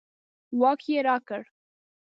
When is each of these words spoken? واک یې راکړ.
واک 0.59 0.81
یې 0.91 0.99
راکړ. 1.07 1.41